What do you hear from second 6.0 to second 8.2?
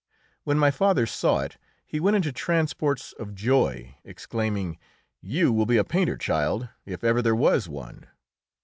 child, if ever there was one!"